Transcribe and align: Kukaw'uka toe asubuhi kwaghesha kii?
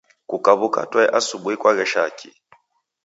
Kukaw'uka 0.29 0.81
toe 0.91 1.05
asubuhi 1.17 1.55
kwaghesha 1.61 2.03
kii? 2.17 2.37